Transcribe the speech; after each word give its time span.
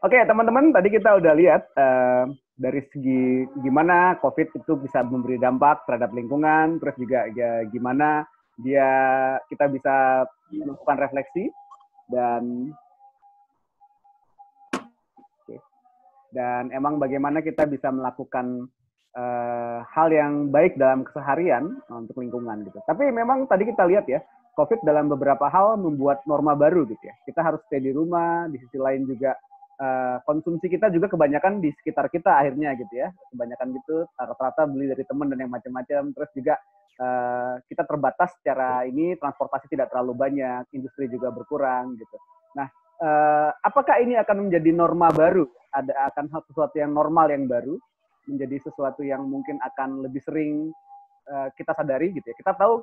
Oke, 0.00 0.16
teman-teman, 0.24 0.72
tadi 0.72 0.88
kita 0.88 1.20
udah 1.20 1.36
lihat 1.36 1.76
uh, 1.76 2.24
dari 2.56 2.80
segi 2.88 3.44
gimana 3.60 4.16
COVID 4.24 4.56
itu 4.56 4.72
bisa 4.80 5.04
memberi 5.04 5.36
dampak 5.36 5.84
terhadap 5.84 6.16
lingkungan, 6.16 6.80
terus 6.80 6.96
juga 6.96 7.28
ya, 7.36 7.68
gimana 7.68 8.24
dia 8.64 8.88
kita 9.52 9.68
bisa 9.68 10.24
melakukan 10.48 10.96
refleksi 11.04 11.52
dan 12.08 12.72
dan 16.32 16.72
emang 16.72 16.96
bagaimana 16.96 17.44
kita 17.44 17.68
bisa 17.68 17.92
melakukan 17.92 18.72
uh, 19.12 19.84
hal 19.84 20.08
yang 20.08 20.48
baik 20.48 20.80
dalam 20.80 21.04
keseharian 21.04 21.76
untuk 21.92 22.24
lingkungan 22.24 22.64
gitu. 22.64 22.80
Tapi 22.88 23.12
memang 23.12 23.44
tadi 23.44 23.68
kita 23.68 23.84
lihat 23.84 24.08
ya, 24.08 24.24
COVID 24.56 24.80
dalam 24.80 25.12
beberapa 25.12 25.44
hal 25.52 25.76
membuat 25.76 26.24
norma 26.24 26.56
baru 26.56 26.88
gitu 26.88 27.04
ya. 27.04 27.12
Kita 27.28 27.44
harus 27.44 27.60
stay 27.68 27.84
di 27.84 27.92
rumah, 27.92 28.48
di 28.48 28.56
sisi 28.56 28.80
lain 28.80 29.04
juga 29.04 29.36
uh, 29.80 30.16
konsumsi 30.28 30.68
kita 30.68 30.92
juga 30.92 31.08
kebanyakan 31.08 31.58
di 31.58 31.72
sekitar 31.72 32.12
kita 32.12 32.36
akhirnya 32.36 32.76
gitu 32.76 32.94
ya. 32.94 33.08
Kebanyakan 33.32 33.68
gitu 33.80 34.04
rata-rata 34.14 34.68
beli 34.68 34.92
dari 34.92 35.04
teman 35.08 35.32
dan 35.32 35.40
yang 35.40 35.52
macam-macam. 35.52 36.02
Terus 36.12 36.30
juga 36.36 36.54
uh, 37.00 37.54
kita 37.66 37.82
terbatas 37.88 38.30
secara 38.38 38.84
ini 38.84 39.16
transportasi 39.16 39.66
tidak 39.72 39.88
terlalu 39.90 40.12
banyak 40.14 40.68
industri 40.76 41.08
juga 41.08 41.32
berkurang 41.32 41.96
gitu. 41.96 42.16
Nah 42.54 42.68
uh, 43.00 43.50
apakah 43.64 43.98
ini 44.04 44.20
akan 44.20 44.48
menjadi 44.48 44.70
norma 44.70 45.08
baru? 45.10 45.48
Ada 45.72 46.12
akan 46.14 46.44
sesuatu 46.50 46.76
yang 46.76 46.92
normal 46.92 47.32
yang 47.32 47.48
baru? 47.48 47.74
Menjadi 48.28 48.68
sesuatu 48.68 49.00
yang 49.02 49.26
mungkin 49.26 49.58
akan 49.58 50.04
lebih 50.06 50.20
sering 50.22 50.70
Eh, 51.30 51.48
kita 51.54 51.78
sadari 51.78 52.10
gitu 52.10 52.26
ya. 52.26 52.34
Kita 52.34 52.58
tahu 52.58 52.82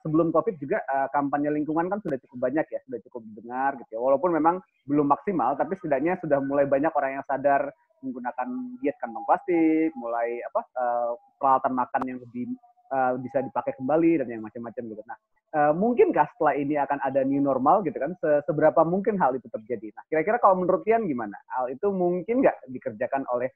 sebelum 0.00 0.32
COVID 0.32 0.56
juga 0.56 0.80
uh, 0.88 1.12
kampanye 1.12 1.52
lingkungan 1.52 1.92
kan 1.92 2.00
sudah 2.00 2.16
cukup 2.24 2.48
banyak 2.48 2.64
ya, 2.72 2.80
sudah 2.88 2.96
cukup 3.04 3.20
didengar 3.28 3.76
gitu 3.84 3.90
ya. 3.92 4.00
Walaupun 4.00 4.32
memang 4.32 4.64
belum 4.88 5.12
maksimal, 5.12 5.60
tapi 5.60 5.76
setidaknya 5.76 6.16
sudah 6.24 6.40
mulai 6.40 6.64
banyak 6.64 6.88
orang 6.88 7.20
yang 7.20 7.24
sadar 7.28 7.68
menggunakan 8.00 8.48
diet 8.80 8.96
kantong 8.96 9.28
plastik, 9.28 9.92
mulai 9.92 10.40
apa 10.40 10.60
uh, 10.72 11.10
peralatan 11.36 11.72
makan 11.76 12.02
yang 12.08 12.18
lebih 12.24 12.56
uh, 12.96 13.12
bisa 13.20 13.44
dipakai 13.44 13.76
kembali 13.76 14.24
dan 14.24 14.40
yang 14.40 14.40
macam-macam 14.40 14.82
gitu. 14.88 15.02
Nah, 15.04 15.18
uh, 15.52 15.72
mungkinkah 15.76 16.26
setelah 16.32 16.54
ini 16.56 16.80
akan 16.80 16.96
ada 16.96 17.20
new 17.28 17.44
normal 17.44 17.84
gitu 17.84 18.00
kan? 18.00 18.16
Se 18.24 18.40
seberapa 18.48 18.88
mungkin 18.88 19.20
hal 19.20 19.36
itu 19.36 19.52
terjadi? 19.52 19.92
Nah, 19.92 20.08
kira-kira 20.08 20.40
kalau 20.40 20.64
menurut 20.64 20.80
Tian 20.88 21.04
gimana? 21.04 21.36
Hal 21.52 21.68
itu 21.68 21.92
mungkin 21.92 22.40
nggak 22.40 22.72
dikerjakan 22.72 23.28
oleh 23.28 23.52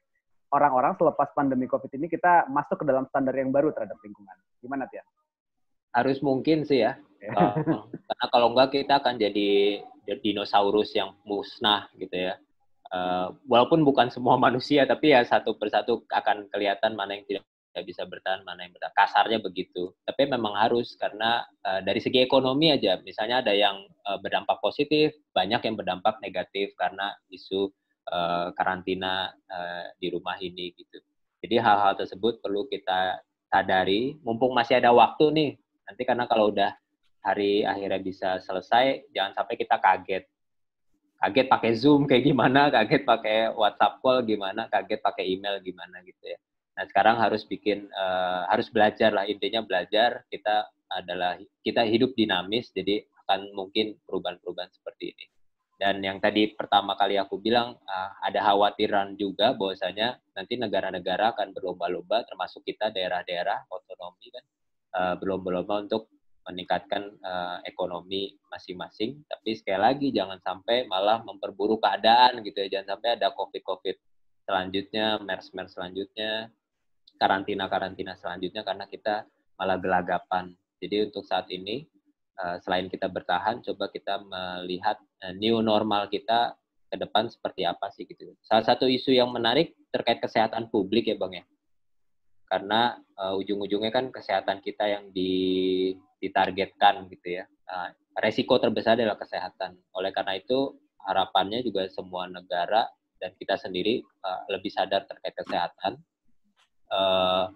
orang-orang 0.51 0.95
selepas 0.95 1.31
pandemi 1.35 1.67
COVID 1.67 1.91
ini 1.99 2.07
kita 2.07 2.47
masuk 2.47 2.83
ke 2.83 2.85
dalam 2.87 3.03
standar 3.11 3.35
yang 3.35 3.51
baru 3.51 3.75
terhadap 3.75 3.99
lingkungan. 3.99 4.35
Gimana 4.63 4.87
Tian? 4.87 5.03
Harus 5.91 6.23
mungkin 6.23 6.63
sih 6.63 6.83
ya. 6.83 6.95
uh, 7.33 7.53
karena 7.83 8.25
kalau 8.29 8.53
enggak 8.53 8.77
kita 8.77 9.01
akan 9.01 9.17
jadi 9.17 9.81
dinosaurus 10.23 10.95
yang 10.95 11.11
musnah 11.27 11.91
gitu 11.99 12.31
ya. 12.31 12.39
Uh, 12.87 13.35
walaupun 13.51 13.83
bukan 13.83 14.07
semua 14.07 14.39
manusia, 14.45 14.87
tapi 14.87 15.11
ya 15.11 15.25
satu 15.27 15.59
persatu 15.59 16.07
akan 16.07 16.47
kelihatan 16.47 16.95
mana 16.95 17.19
yang 17.19 17.25
tidak 17.27 17.43
bisa 17.83 18.07
bertahan, 18.07 18.41
mana 18.47 18.63
yang 18.63 18.71
bertahan. 18.71 18.95
Kasarnya 18.95 19.39
begitu. 19.43 19.91
Tapi 20.07 20.31
memang 20.31 20.55
harus 20.55 20.95
karena 20.95 21.43
uh, 21.67 21.83
dari 21.83 21.99
segi 21.99 22.23
ekonomi 22.23 22.71
aja, 22.71 23.03
misalnya 23.03 23.43
ada 23.43 23.51
yang 23.51 23.83
uh, 24.07 24.17
berdampak 24.23 24.63
positif, 24.63 25.11
banyak 25.35 25.59
yang 25.59 25.75
berdampak 25.75 26.17
negatif 26.23 26.71
karena 26.79 27.11
isu 27.27 27.67
uh, 28.11 28.49
karantina 28.55 29.31
uh, 29.47 29.85
di 29.99 30.07
rumah 30.11 30.39
ini 30.39 30.71
gitu. 30.75 30.99
Jadi 31.43 31.55
hal-hal 31.61 31.93
tersebut 31.95 32.41
perlu 32.41 32.65
kita 32.65 33.21
sadari, 33.47 34.17
mumpung 34.25 34.51
masih 34.51 34.81
ada 34.81 34.91
waktu 34.91 35.25
nih. 35.31 35.51
Nanti 35.87 36.03
karena 36.03 36.25
kalau 36.27 36.51
udah 36.51 36.75
hari 37.23 37.63
akhirnya 37.63 38.01
bisa 38.01 38.29
selesai, 38.43 39.07
jangan 39.11 39.37
sampai 39.37 39.55
kita 39.55 39.77
kaget. 39.79 40.23
Kaget 41.17 41.47
pakai 41.49 41.71
Zoom 41.77 42.05
kayak 42.05 42.23
gimana, 42.25 42.67
kaget 42.75 43.03
pakai 43.07 43.51
WhatsApp 43.53 43.99
call 44.03 44.25
gimana, 44.25 44.67
kaget 44.67 44.99
pakai 44.99 45.25
email 45.27 45.59
gimana 45.63 46.01
gitu 46.03 46.23
ya. 46.25 46.37
Nah 46.77 46.85
sekarang 46.85 47.17
harus 47.17 47.41
bikin, 47.45 47.89
uh, 47.89 48.45
harus 48.49 48.69
belajar 48.69 49.09
lah 49.13 49.25
intinya 49.25 49.65
belajar. 49.65 50.25
Kita 50.29 50.67
adalah 50.87 51.35
kita 51.65 51.83
hidup 51.83 52.13
dinamis, 52.15 52.71
jadi 52.71 53.03
akan 53.25 53.51
mungkin 53.51 53.99
perubahan-perubahan 54.07 54.71
seperti 54.71 55.11
ini. 55.11 55.25
Dan 55.77 56.01
yang 56.01 56.17
tadi 56.17 56.57
pertama 56.57 56.97
kali 56.97 57.21
aku 57.21 57.37
bilang 57.37 57.77
uh, 57.85 58.09
ada 58.25 58.41
khawatiran 58.41 59.13
juga 59.13 59.53
bahwasanya 59.53 60.17
nanti 60.33 60.57
negara-negara 60.57 61.37
akan 61.37 61.53
berlomba-lomba 61.53 62.25
termasuk 62.25 62.65
kita 62.65 62.89
daerah-daerah 62.89 63.69
otonomi 63.69 64.33
kan 64.33 64.45
uh, 64.97 65.13
berlomba-lomba 65.21 65.85
untuk 65.85 66.09
meningkatkan 66.49 67.13
uh, 67.21 67.61
ekonomi 67.61 68.33
masing-masing. 68.49 69.21
Tapi 69.29 69.53
sekali 69.53 69.77
lagi 69.77 70.07
jangan 70.09 70.41
sampai 70.41 70.89
malah 70.89 71.21
memperburuk 71.21 71.85
keadaan 71.85 72.41
gitu 72.41 72.57
ya. 72.65 72.81
Jangan 72.81 72.97
sampai 72.97 73.09
ada 73.21 73.29
COVID-COVID 73.37 73.95
selanjutnya, 74.49 75.21
MERS-MERS 75.21 75.77
selanjutnya, 75.77 76.49
karantina-karantina 77.21 78.17
selanjutnya 78.17 78.65
karena 78.65 78.89
kita 78.89 79.29
malah 79.61 79.77
gelagapan. 79.77 80.57
Jadi 80.81 81.11
untuk 81.11 81.21
saat 81.27 81.51
ini 81.51 81.83
selain 82.63 82.85
kita 82.85 83.09
bertahan, 83.09 83.65
coba 83.65 83.89
kita 83.89 84.21
melihat 84.21 85.01
new 85.37 85.59
normal 85.65 86.07
kita 86.07 86.53
ke 86.87 86.95
depan 86.95 87.27
seperti 87.27 87.67
apa 87.67 87.91
sih 87.91 88.07
gitu. 88.07 88.31
Salah 88.43 88.63
satu 88.63 88.87
isu 88.87 89.11
yang 89.11 89.29
menarik 89.31 89.75
terkait 89.91 90.23
kesehatan 90.23 90.71
publik 90.71 91.11
ya 91.11 91.19
Bang 91.19 91.35
ya. 91.35 91.43
Karena 92.47 92.95
uh, 93.19 93.35
ujung-ujungnya 93.35 93.91
kan 93.91 94.07
kesehatan 94.07 94.63
kita 94.63 94.87
yang 94.87 95.11
di, 95.11 95.91
ditargetkan 96.23 97.11
gitu 97.11 97.43
ya. 97.43 97.45
Uh, 97.67 97.91
resiko 98.23 98.55
terbesar 98.55 98.95
adalah 98.95 99.19
kesehatan. 99.19 99.75
Oleh 99.91 100.15
karena 100.15 100.39
itu 100.39 100.79
harapannya 101.03 101.59
juga 101.59 101.91
semua 101.91 102.31
negara 102.31 102.87
dan 103.19 103.35
kita 103.35 103.59
sendiri 103.59 103.99
uh, 104.23 104.47
lebih 104.47 104.71
sadar 104.71 105.03
terkait 105.11 105.35
kesehatan. 105.35 105.99
Uh, 106.87 107.51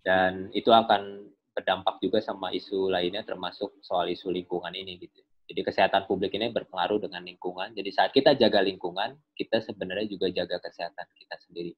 dan 0.00 0.48
itu 0.56 0.72
akan 0.72 1.28
berdampak 1.52 2.00
juga 2.00 2.24
sama 2.24 2.48
isu 2.56 2.88
lainnya 2.88 3.20
termasuk 3.20 3.76
soal 3.84 4.08
isu 4.08 4.32
lingkungan 4.32 4.72
ini 4.72 4.96
gitu. 4.96 5.20
Jadi 5.50 5.66
kesehatan 5.66 6.06
publik 6.06 6.30
ini 6.38 6.54
berpengaruh 6.54 7.02
dengan 7.02 7.26
lingkungan. 7.26 7.74
Jadi 7.74 7.90
saat 7.90 8.14
kita 8.14 8.38
jaga 8.38 8.62
lingkungan, 8.62 9.18
kita 9.34 9.58
sebenarnya 9.58 10.06
juga 10.06 10.30
jaga 10.30 10.62
kesehatan 10.62 11.10
kita 11.18 11.34
sendiri. 11.42 11.74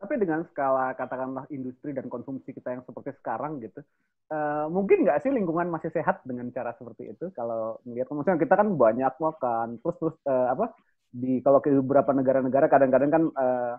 Tapi 0.00 0.16
dengan 0.16 0.40
skala 0.48 0.96
katakanlah 0.96 1.44
industri 1.52 1.92
dan 1.92 2.08
konsumsi 2.08 2.56
kita 2.56 2.74
yang 2.74 2.82
seperti 2.82 3.12
sekarang 3.20 3.60
gitu, 3.60 3.84
uh, 4.32 4.66
mungkin 4.72 5.04
nggak 5.04 5.20
sih 5.20 5.30
lingkungan 5.30 5.68
masih 5.68 5.92
sehat 5.92 6.24
dengan 6.24 6.48
cara 6.48 6.72
seperti 6.74 7.12
itu? 7.12 7.28
Kalau 7.36 7.78
melihat 7.84 8.08
maksudnya 8.10 8.40
kita 8.40 8.56
kan 8.56 8.72
banyak 8.72 9.14
makan, 9.20 9.78
terus 9.84 9.96
terus 10.00 10.16
uh, 10.26 10.48
apa 10.48 10.72
di 11.12 11.44
kalau 11.44 11.60
ke 11.60 11.70
beberapa 11.76 12.16
negara-negara 12.16 12.72
kadang-kadang 12.72 13.10
kan 13.12 13.24
uh, 13.36 13.76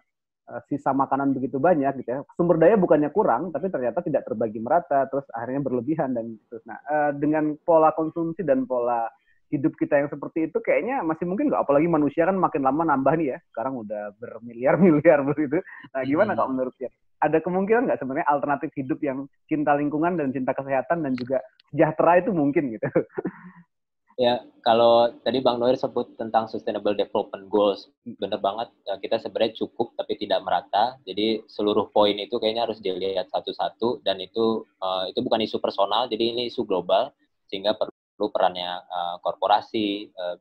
sisa 0.68 0.92
makanan 0.92 1.32
begitu 1.32 1.58
banyak 1.58 2.04
gitu 2.04 2.10
ya. 2.10 2.20
Sumber 2.36 2.60
daya 2.60 2.76
bukannya 2.76 3.10
kurang 3.16 3.50
tapi 3.56 3.72
ternyata 3.72 4.04
tidak 4.04 4.28
terbagi 4.28 4.60
merata 4.60 5.08
terus 5.08 5.24
akhirnya 5.32 5.62
berlebihan 5.64 6.12
dan 6.14 6.36
terus 6.52 6.64
nah 6.68 6.80
uh, 6.88 7.12
dengan 7.16 7.56
pola 7.64 7.96
konsumsi 7.96 8.44
dan 8.44 8.68
pola 8.68 9.08
hidup 9.54 9.78
kita 9.78 10.02
yang 10.02 10.10
seperti 10.10 10.50
itu 10.50 10.58
kayaknya 10.66 11.06
masih 11.06 11.30
mungkin 11.30 11.54
nggak? 11.54 11.62
Apalagi 11.62 11.86
manusia 11.86 12.26
kan 12.26 12.36
makin 12.36 12.66
lama 12.66 12.84
nambah 12.90 13.14
nih 13.16 13.28
ya. 13.34 13.38
Sekarang 13.54 13.78
udah 13.86 14.18
bermiliar-miliar 14.18 15.22
begitu. 15.30 15.62
Nah 15.94 16.02
gimana 16.02 16.34
hmm. 16.34 16.40
kalau 16.42 16.50
menurut 16.52 16.76
ya 16.82 16.90
ada 17.24 17.40
kemungkinan 17.40 17.88
nggak 17.88 18.00
sebenarnya 18.04 18.28
alternatif 18.28 18.70
hidup 18.76 19.00
yang 19.00 19.24
cinta 19.48 19.72
lingkungan 19.80 20.20
dan 20.20 20.36
cinta 20.36 20.52
kesehatan 20.52 21.08
dan 21.08 21.14
juga 21.16 21.40
sejahtera 21.72 22.20
itu 22.20 22.36
mungkin 22.36 22.76
gitu 22.76 22.84
Ya, 24.14 24.46
kalau 24.62 25.10
tadi 25.26 25.42
Bang 25.42 25.58
Noir 25.58 25.74
sebut 25.74 26.14
tentang 26.22 26.46
Sustainable 26.46 26.94
Development 26.94 27.50
Goals, 27.50 27.90
benar 28.06 28.38
banget. 28.38 28.70
Ya, 28.86 28.94
kita 29.02 29.18
sebenarnya 29.18 29.58
cukup 29.58 29.98
tapi 29.98 30.14
tidak 30.22 30.46
merata. 30.46 31.02
Jadi 31.02 31.42
seluruh 31.50 31.90
poin 31.90 32.14
itu 32.14 32.38
kayaknya 32.38 32.70
harus 32.70 32.78
dilihat 32.78 33.34
satu-satu 33.34 34.06
dan 34.06 34.22
itu 34.22 34.70
uh, 34.86 35.10
itu 35.10 35.18
bukan 35.26 35.42
isu 35.42 35.58
personal, 35.58 36.06
jadi 36.06 36.30
ini 36.30 36.46
isu 36.54 36.62
global 36.62 37.10
sehingga 37.50 37.74
perlu 37.74 38.30
perannya 38.30 38.86
uh, 38.86 39.16
korporasi, 39.26 40.14
uh, 40.14 40.38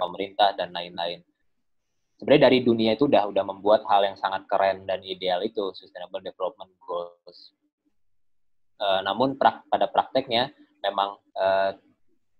pemerintah 0.00 0.56
dan 0.56 0.72
lain-lain. 0.72 1.20
Sebenarnya 2.16 2.48
dari 2.48 2.58
dunia 2.64 2.96
itu 2.96 3.04
udah 3.04 3.28
udah 3.28 3.44
membuat 3.44 3.84
hal 3.84 4.00
yang 4.06 4.16
sangat 4.16 4.48
keren 4.48 4.88
dan 4.88 5.04
ideal 5.04 5.44
itu 5.44 5.76
Sustainable 5.76 6.24
Development 6.24 6.72
Goals. 6.80 7.52
Uh, 8.80 9.04
namun 9.04 9.36
prak, 9.36 9.68
pada 9.68 9.92
prakteknya 9.92 10.48
memang 10.80 11.20
uh, 11.36 11.76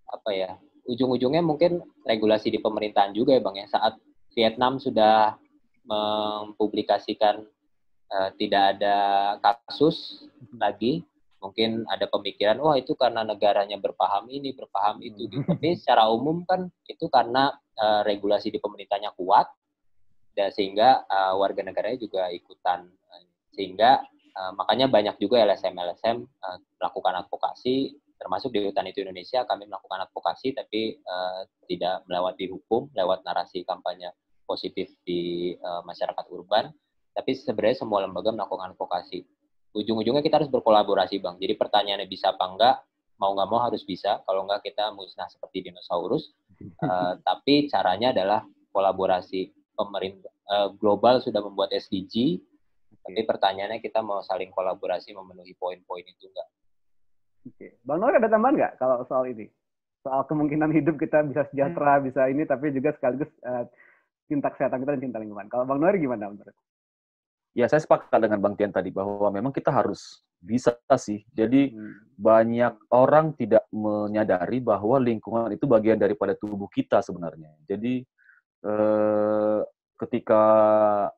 apa 0.08 0.30
ya 0.32 0.50
ujung-ujungnya 0.84 1.40
mungkin 1.40 1.80
regulasi 2.04 2.52
di 2.52 2.60
pemerintahan 2.60 3.16
juga 3.16 3.36
ya 3.36 3.40
bang 3.40 3.56
ya. 3.64 3.66
Saat 3.68 3.94
Vietnam 4.36 4.76
sudah 4.76 5.36
mempublikasikan 5.84 7.44
uh, 8.12 8.30
tidak 8.36 8.76
ada 8.76 8.96
kasus 9.40 10.28
lagi 10.56 11.04
mungkin 11.44 11.84
ada 11.92 12.08
pemikiran 12.08 12.56
wah 12.56 12.72
itu 12.80 12.96
karena 12.96 13.20
negaranya 13.20 13.76
berpaham 13.76 14.32
ini 14.32 14.56
berpaham 14.56 15.04
itu 15.04 15.28
gitu. 15.28 15.44
tapi 15.44 15.76
secara 15.76 16.08
umum 16.08 16.40
kan 16.48 16.72
itu 16.88 17.04
karena 17.12 17.52
uh, 17.76 18.00
regulasi 18.00 18.48
di 18.48 18.56
pemerintahnya 18.56 19.12
kuat 19.12 19.52
dan 20.34 20.50
sehingga 20.50 21.06
uh, 21.06 21.38
warga 21.38 21.62
negaranya 21.62 21.98
juga 22.00 22.28
ikutan. 22.32 22.90
Sehingga 23.54 24.02
uh, 24.34 24.52
makanya 24.58 24.90
banyak 24.90 25.14
juga 25.22 25.46
LSM 25.46 25.78
LSM 25.78 26.26
uh, 26.26 26.58
melakukan 26.82 27.22
advokasi 27.22 27.94
termasuk 28.18 28.54
di 28.54 28.62
hutan 28.62 28.86
itu 28.88 29.02
Indonesia 29.02 29.42
kami 29.44 29.66
melakukan 29.66 30.06
advokasi 30.08 30.54
tapi 30.54 30.98
uh, 31.02 31.44
tidak 31.66 32.06
melewati 32.06 32.48
hukum 32.48 32.88
lewat 32.94 33.26
narasi 33.26 33.66
kampanye 33.66 34.14
positif 34.46 34.92
di 35.02 35.52
uh, 35.58 35.82
masyarakat 35.82 36.24
urban. 36.30 36.70
Tapi 37.14 37.30
sebenarnya 37.34 37.86
semua 37.86 38.02
lembaga 38.02 38.34
melakukan 38.34 38.74
advokasi. 38.74 39.22
Ujung-ujungnya 39.74 40.22
kita 40.22 40.42
harus 40.42 40.50
berkolaborasi 40.50 41.22
bang. 41.22 41.38
Jadi 41.38 41.54
pertanyaannya 41.54 42.08
bisa 42.10 42.34
apa 42.34 42.44
enggak 42.46 42.76
mau 43.18 43.30
nggak 43.34 43.48
mau 43.50 43.62
harus 43.62 43.82
bisa. 43.86 44.22
Kalau 44.26 44.46
enggak 44.46 44.66
kita 44.66 44.90
musnah 44.94 45.30
seperti 45.30 45.70
dinosaurus. 45.70 46.34
Uh, 46.82 47.18
tapi 47.26 47.70
caranya 47.70 48.10
adalah 48.14 48.42
kolaborasi. 48.74 49.50
Pemerintah 49.74 50.30
uh, 50.50 50.70
global 50.74 51.18
sudah 51.18 51.42
membuat 51.42 51.74
SDG 51.74 52.38
tapi 53.04 53.20
pertanyaannya 53.20 53.84
kita 53.84 54.00
mau 54.00 54.24
saling 54.24 54.48
kolaborasi 54.48 55.12
memenuhi 55.12 55.52
poin-poin 55.60 56.04
itu 56.08 56.24
enggak 56.32 56.48
Oke, 57.44 57.76
Bang 57.84 58.00
Noor 58.00 58.16
ada 58.16 58.28
tambahan 58.28 58.56
nggak 58.56 58.72
kalau 58.80 59.04
soal 59.04 59.28
ini? 59.28 59.52
Soal 60.00 60.24
kemungkinan 60.28 60.72
hidup 60.72 60.96
kita 61.00 61.24
bisa 61.24 61.44
sejahtera, 61.52 62.00
hmm. 62.00 62.04
bisa 62.08 62.20
ini, 62.28 62.42
tapi 62.48 62.72
juga 62.72 62.92
sekaligus 62.96 63.28
uh, 63.44 63.64
cinta 64.28 64.48
kesehatan 64.52 64.80
kita 64.84 64.96
dan 64.96 65.02
cinta 65.04 65.18
lingkungan. 65.20 65.48
Kalau 65.52 65.64
Bang 65.68 65.80
Noor 65.80 65.96
gimana 65.96 66.32
menurut? 66.32 66.56
Ya, 67.54 67.70
saya 67.70 67.84
sepakat 67.84 68.18
dengan 68.18 68.42
Bang 68.42 68.58
Tian 68.58 68.74
tadi 68.74 68.90
bahwa 68.90 69.30
memang 69.30 69.54
kita 69.54 69.70
harus 69.70 70.24
bisa 70.42 70.74
sih. 71.00 71.24
Jadi 71.32 71.72
hmm. 71.72 72.18
banyak 72.18 72.74
orang 72.92 73.32
tidak 73.38 73.64
menyadari 73.72 74.58
bahwa 74.60 75.00
lingkungan 75.00 75.52
itu 75.54 75.64
bagian 75.64 75.96
daripada 75.96 76.36
tubuh 76.36 76.68
kita 76.68 77.00
sebenarnya. 77.00 77.54
Jadi 77.64 78.04
eh, 78.66 79.60
ketika 80.02 80.42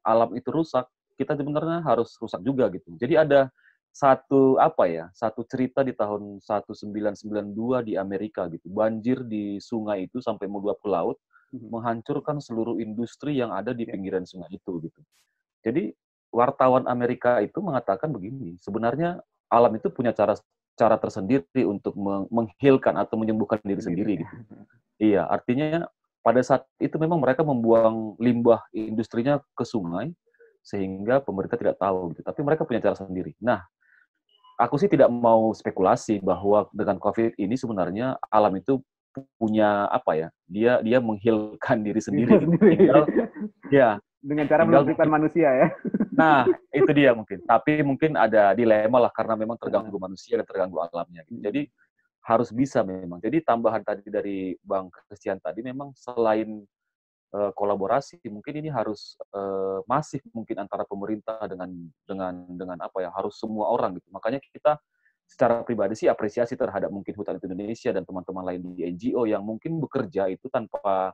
alam 0.04 0.30
itu 0.38 0.52
rusak, 0.52 0.86
kita 1.16 1.34
sebenarnya 1.34 1.80
harus 1.82 2.12
rusak 2.20 2.44
juga 2.44 2.68
gitu. 2.68 2.92
Jadi 3.00 3.16
ada 3.16 3.48
satu 3.96 4.60
apa 4.60 4.84
ya 4.92 5.08
satu 5.16 5.40
cerita 5.48 5.80
di 5.80 5.96
tahun 5.96 6.44
1992 6.44 7.88
di 7.88 7.96
Amerika 7.96 8.44
gitu. 8.52 8.68
Banjir 8.68 9.24
di 9.24 9.56
sungai 9.56 10.04
itu 10.04 10.20
sampai 10.20 10.44
meluap 10.52 10.84
ke 10.84 10.88
laut 10.92 11.16
hmm. 11.56 11.72
menghancurkan 11.72 12.36
seluruh 12.36 12.76
industri 12.76 13.40
yang 13.40 13.56
ada 13.56 13.72
di 13.72 13.88
ya. 13.88 13.96
pinggiran 13.96 14.28
sungai 14.28 14.52
itu 14.52 14.84
gitu. 14.84 15.00
Jadi 15.64 15.96
wartawan 16.28 16.84
Amerika 16.84 17.40
itu 17.40 17.56
mengatakan 17.64 18.12
begini 18.12 18.60
sebenarnya 18.60 19.16
alam 19.48 19.72
itu 19.72 19.88
punya 19.88 20.12
cara 20.12 20.36
cara 20.76 21.00
tersendiri 21.00 21.64
untuk 21.64 21.96
menghilkan 22.28 23.00
atau 23.00 23.16
menyembuhkan 23.16 23.64
diri 23.64 23.80
sendiri 23.80 24.12
gitu. 24.20 24.36
Iya 24.96 25.28
artinya 25.28 25.84
pada 26.24 26.40
saat 26.40 26.64
itu 26.80 26.96
memang 26.96 27.20
mereka 27.20 27.44
membuang 27.44 28.16
limbah 28.16 28.64
industrinya 28.72 29.44
ke 29.52 29.60
sungai 29.60 30.08
sehingga 30.64 31.20
pemerintah 31.20 31.60
tidak 31.60 31.76
tahu 31.76 32.16
gitu 32.16 32.24
tapi 32.24 32.40
mereka 32.40 32.64
punya 32.64 32.80
cara 32.80 32.96
sendiri. 32.96 33.36
Nah 33.44 33.60
aku 34.56 34.76
sih 34.80 34.88
tidak 34.88 35.12
mau 35.12 35.52
spekulasi 35.52 36.20
bahwa 36.24 36.68
dengan 36.72 36.96
COVID 36.96 37.36
ini 37.36 37.54
sebenarnya 37.54 38.16
alam 38.32 38.56
itu 38.56 38.80
punya 39.40 39.88
apa 39.88 40.12
ya? 40.16 40.28
Dia 40.48 40.72
dia 40.84 40.98
menghilkan 41.00 41.80
diri 41.84 42.00
sendiri. 42.00 42.40
tinggal, 42.60 43.04
ya. 43.72 44.00
Dengan 44.20 44.48
cara 44.50 44.66
menghilangkan 44.66 45.08
manusia 45.08 45.48
ya. 45.52 45.68
Nah, 46.12 46.44
itu 46.76 46.90
dia 46.92 47.12
mungkin. 47.12 47.40
Tapi 47.44 47.80
mungkin 47.84 48.16
ada 48.18 48.52
dilema 48.56 49.08
lah 49.08 49.12
karena 49.12 49.38
memang 49.38 49.56
terganggu 49.60 49.96
manusia 49.96 50.40
dan 50.40 50.46
terganggu 50.48 50.82
alamnya. 50.82 51.22
Gitu. 51.28 51.40
Jadi 51.40 51.62
harus 52.26 52.50
bisa 52.50 52.82
memang. 52.82 53.22
Jadi 53.22 53.38
tambahan 53.44 53.86
tadi 53.86 54.10
dari 54.10 54.58
Bang 54.58 54.90
Christian 54.90 55.38
tadi 55.38 55.62
memang 55.62 55.94
selain 55.94 56.66
uh, 57.34 57.50
kolaborasi 57.56 58.22
mungkin 58.30 58.62
ini 58.62 58.68
harus 58.70 59.18
uh, 59.34 59.82
masif 59.90 60.22
mungkin 60.30 60.62
antara 60.62 60.86
pemerintah 60.86 61.40
dengan 61.50 61.70
dengan 62.06 62.34
dengan 62.54 62.78
apa 62.84 63.02
ya 63.02 63.10
harus 63.10 63.34
semua 63.40 63.72
orang 63.72 63.96
gitu. 63.98 64.06
Makanya 64.14 64.38
kita 64.38 64.78
secara 65.26 65.66
pribadi 65.66 65.98
sih 65.98 66.06
apresiasi 66.06 66.54
terhadap 66.54 66.86
mungkin 66.94 67.10
hutan 67.18 67.42
Indonesia 67.42 67.90
dan 67.90 68.06
teman-teman 68.06 68.44
lain 68.46 68.60
di 68.78 68.86
NGO 68.86 69.26
yang 69.26 69.42
mungkin 69.42 69.82
bekerja 69.82 70.30
itu 70.30 70.46
tanpa 70.46 71.10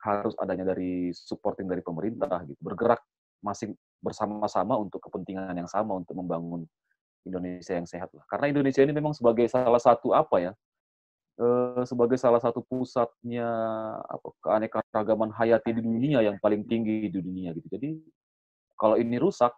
harus 0.00 0.32
adanya 0.40 0.72
dari 0.72 1.12
supporting 1.12 1.68
dari 1.68 1.84
pemerintah 1.84 2.40
gitu. 2.48 2.56
Bergerak 2.64 3.04
masing 3.44 3.76
bersama-sama 4.00 4.80
untuk 4.80 5.04
kepentingan 5.04 5.52
yang 5.52 5.68
sama 5.68 5.92
untuk 6.00 6.16
membangun 6.16 6.64
Indonesia 7.28 7.76
yang 7.76 7.84
sehat 7.84 8.08
lah. 8.16 8.24
Karena 8.32 8.48
Indonesia 8.48 8.80
ini 8.80 8.96
memang 8.96 9.12
sebagai 9.12 9.44
salah 9.52 9.80
satu 9.80 10.16
apa 10.16 10.40
ya 10.40 10.52
Eh, 11.40 11.82
sebagai 11.88 12.20
salah 12.20 12.36
satu 12.36 12.60
pusatnya 12.60 13.48
apa 14.04 14.28
keanekaragaman 14.44 15.32
hayati 15.32 15.72
di 15.72 15.80
dunia 15.80 16.20
yang 16.20 16.36
paling 16.36 16.68
tinggi 16.68 17.08
di 17.08 17.16
dunia 17.16 17.56
gitu. 17.56 17.64
Jadi 17.80 17.96
kalau 18.76 19.00
ini 19.00 19.16
rusak, 19.16 19.48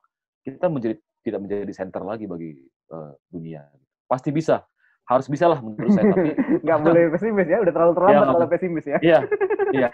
kita 0.47 0.71
menjadi 0.71 0.95
tidak 1.27 1.43
menjadi 1.43 1.73
center 1.75 2.07
lagi 2.07 2.31
bagi 2.31 2.55
uh, 2.95 3.19
dunia. 3.35 3.67
Pasti 4.07 4.31
bisa, 4.31 4.63
harus 5.11 5.27
bisa 5.27 5.51
lah 5.51 5.59
menurut 5.59 5.91
saya. 5.91 6.07
Tapi 6.07 6.31
nggak 6.63 6.79
boleh 6.87 7.03
pesimis 7.19 7.49
ya, 7.51 7.59
udah 7.67 7.73
terlalu 7.75 7.93
terlambat 7.99 8.23
ya, 8.23 8.31
kalau 8.31 8.49
pesimis 8.55 8.87
ya. 8.87 8.99
Iya, 9.03 9.19
iya. 9.83 9.89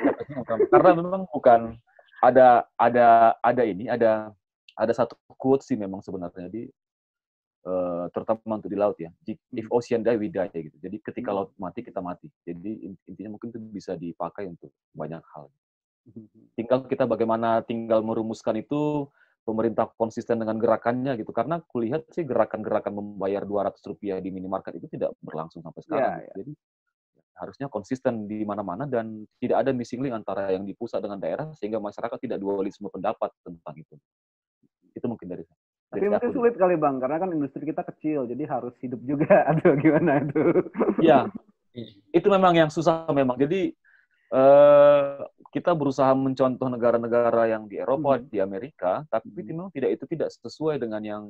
Karena 0.69 0.91
memang 0.93 1.25
bukan 1.32 1.73
ada 2.20 2.69
ada 2.76 3.32
ada 3.41 3.62
ini 3.64 3.88
ada 3.88 4.37
ada 4.76 4.93
satu 4.93 5.17
quote 5.41 5.64
sih 5.64 5.81
memang 5.81 6.05
sebenarnya 6.05 6.52
di 6.52 6.69
uh, 7.69 8.05
terutama 8.11 8.56
untuk 8.56 8.73
di 8.73 8.79
laut 8.81 8.97
ya. 8.97 9.12
If 9.29 9.69
hmm. 9.69 9.76
ocean 9.76 10.00
die, 10.00 10.17
we 10.17 10.32
die 10.32 10.49
gitu. 10.49 10.76
Jadi 10.81 10.97
ketika 11.05 11.31
hmm. 11.31 11.37
laut 11.37 11.50
mati, 11.61 11.85
kita 11.85 12.00
mati. 12.00 12.32
Jadi 12.43 12.88
intinya 12.88 13.37
mungkin 13.37 13.53
itu 13.53 13.61
bisa 13.61 13.93
dipakai 13.94 14.49
untuk 14.49 14.73
banyak 14.97 15.20
hal. 15.37 15.53
Hmm. 16.09 16.26
Tinggal 16.56 16.88
kita 16.88 17.05
bagaimana 17.05 17.61
tinggal 17.62 18.00
merumuskan 18.00 18.56
itu 18.56 19.12
pemerintah 19.44 19.88
konsisten 19.97 20.41
dengan 20.41 20.56
gerakannya 20.56 21.20
gitu. 21.20 21.32
Karena 21.37 21.61
kulihat 21.61 22.09
sih 22.12 22.25
gerakan-gerakan 22.25 22.97
membayar 22.97 23.44
200 23.44 23.81
rupiah 23.85 24.17
di 24.20 24.32
minimarket 24.32 24.81
itu 24.81 24.88
tidak 24.88 25.12
berlangsung 25.20 25.61
sampai 25.61 25.81
sekarang. 25.85 26.05
Yeah, 26.05 26.17
gitu. 26.17 26.25
yeah. 26.25 26.37
Jadi 26.41 26.53
harusnya 27.38 27.70
konsisten 27.70 28.26
di 28.26 28.43
mana-mana 28.43 28.82
dan 28.82 29.23
tidak 29.38 29.62
ada 29.62 29.70
missing 29.70 30.03
link 30.03 30.11
antara 30.11 30.50
yang 30.50 30.67
di 30.67 30.75
pusat 30.75 30.99
dengan 30.99 31.23
daerah 31.23 31.47
sehingga 31.55 31.79
masyarakat 31.79 32.19
tidak 32.19 32.43
dualisme 32.43 32.91
pendapat 32.91 33.31
tentang 33.47 33.75
itu. 33.79 33.94
Itu 34.91 35.06
mungkin 35.06 35.31
dari 35.31 35.47
saya. 35.47 35.68
Tapi 35.88 36.05
mungkin 36.05 36.32
sulit 36.37 36.55
kali 36.61 36.76
bang, 36.76 37.00
karena 37.00 37.17
kan 37.17 37.32
industri 37.32 37.64
kita 37.64 37.81
kecil, 37.81 38.29
jadi 38.29 38.44
harus 38.44 38.76
hidup 38.85 39.00
juga. 39.08 39.40
Atau 39.50 39.73
gimana 39.81 40.20
itu? 40.20 40.69
Iya, 41.00 41.32
itu 42.12 42.29
memang 42.29 42.52
yang 42.52 42.69
susah 42.69 43.08
memang. 43.08 43.40
Jadi 43.40 43.73
uh, 44.37 45.25
kita 45.49 45.73
berusaha 45.73 46.12
mencontoh 46.12 46.69
negara-negara 46.69 47.56
yang 47.56 47.64
di 47.64 47.81
Eropa, 47.81 48.20
hmm. 48.20 48.29
di 48.29 48.38
Amerika, 48.38 49.00
tapi 49.08 49.32
hmm. 49.32 49.49
memang 49.49 49.69
tidak 49.73 49.96
itu 49.96 50.05
tidak 50.12 50.29
sesuai 50.29 50.76
dengan 50.76 51.00
yang 51.00 51.25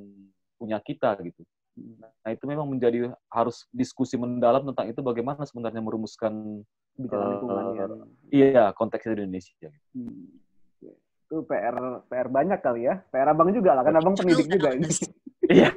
punya 0.59 0.83
kita 0.83 1.15
gitu. 1.23 1.47
Nah 1.79 2.35
itu 2.35 2.43
memang 2.43 2.67
menjadi 2.67 3.15
harus 3.31 3.71
diskusi 3.71 4.19
mendalam 4.19 4.67
tentang 4.67 4.91
itu 4.91 4.99
bagaimana 4.99 5.47
sebenarnya 5.47 5.79
merumuskan 5.79 6.67
uh, 6.99 8.03
iya 8.35 8.75
konteks 8.75 9.07
Indonesia. 9.07 9.71
Hmm 9.95 10.38
itu 11.29 11.45
PR 11.45 11.77
PR 12.09 12.29
banyak 12.33 12.61
kali 12.65 12.89
ya. 12.89 13.05
PR 13.13 13.29
abang 13.29 13.53
juga 13.53 13.77
lah, 13.77 13.85
kan 13.85 13.93
abang 14.01 14.17
pendidik 14.17 14.49
juga 14.49 14.73
ini. 14.73 14.89
Iya. 15.49 15.73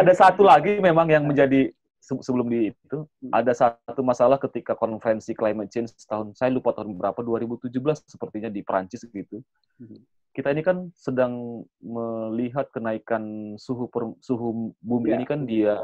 ada 0.00 0.12
satu 0.14 0.42
lagi 0.46 0.78
memang 0.82 1.06
yang 1.10 1.26
menjadi 1.26 1.70
sebelum 1.98 2.46
di 2.46 2.70
itu 2.70 2.98
hmm. 3.04 3.34
ada 3.34 3.50
satu 3.54 4.00
masalah 4.06 4.38
ketika 4.38 4.78
konferensi 4.78 5.34
climate 5.34 5.68
change 5.68 5.92
tahun 6.06 6.32
saya 6.38 6.54
lupa 6.54 6.72
tahun 6.72 6.94
berapa 6.94 7.18
2017 7.18 7.74
sepertinya 8.06 8.50
di 8.50 8.62
Prancis 8.66 9.06
gitu. 9.06 9.42
Hmm. 9.78 10.02
Kita 10.34 10.54
ini 10.54 10.62
kan 10.62 10.90
sedang 10.94 11.66
melihat 11.82 12.70
kenaikan 12.70 13.54
suhu 13.58 13.90
per, 13.90 14.14
suhu 14.22 14.74
bumi 14.78 15.10
ya. 15.10 15.14
ini 15.18 15.24
kan 15.26 15.42
dia 15.46 15.82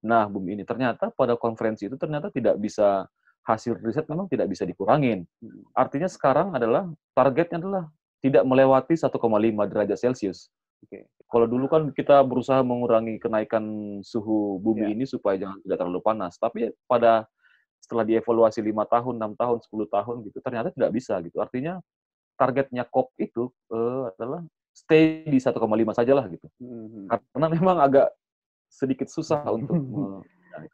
nah 0.00 0.24
bumi 0.24 0.56
ini 0.56 0.64
ternyata 0.64 1.12
pada 1.12 1.36
konferensi 1.36 1.84
itu 1.84 2.00
ternyata 2.00 2.32
tidak 2.32 2.56
bisa 2.56 3.04
hasil 3.44 3.76
riset 3.84 4.08
memang 4.08 4.28
tidak 4.28 4.48
bisa 4.48 4.64
dikurangin. 4.64 5.24
Artinya 5.80 6.08
sekarang 6.12 6.52
adalah 6.52 6.84
targetnya 7.16 7.56
adalah 7.56 7.84
tidak 8.20 8.44
melewati 8.44 8.92
1,5 9.00 9.16
derajat 9.72 9.96
Celcius. 9.96 10.52
Okay. 10.84 11.08
Kalau 11.24 11.48
dulu 11.48 11.72
kan 11.72 11.88
kita 11.88 12.20
berusaha 12.20 12.60
mengurangi 12.60 13.16
kenaikan 13.16 13.64
suhu 14.04 14.60
bumi 14.60 14.92
yeah. 14.92 14.92
ini 14.92 15.04
supaya 15.08 15.40
jangan 15.40 15.56
tidak 15.64 15.76
terlalu 15.80 16.00
panas. 16.04 16.36
Tapi 16.36 16.68
pada 16.84 17.24
setelah 17.80 18.04
dievaluasi 18.04 18.60
lima 18.60 18.84
tahun, 18.84 19.16
enam 19.16 19.32
tahun, 19.40 19.56
10 19.64 19.88
tahun 19.88 20.16
gitu, 20.28 20.38
ternyata 20.44 20.68
tidak 20.68 20.90
bisa 20.92 21.16
gitu. 21.24 21.40
Artinya 21.40 21.80
targetnya 22.36 22.84
COP 22.84 23.16
itu 23.16 23.48
uh, 23.72 24.12
adalah 24.12 24.44
stay 24.76 25.24
di 25.24 25.40
1,5 25.40 25.56
sajalah 25.96 26.24
gitu. 26.28 26.46
Mm 26.60 26.68
-hmm. 26.68 27.04
Karena 27.08 27.48
memang 27.48 27.76
agak 27.80 28.12
sedikit 28.68 29.08
susah 29.08 29.40
untuk 29.56 29.80